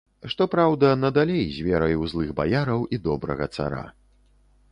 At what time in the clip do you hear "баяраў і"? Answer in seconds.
2.41-3.01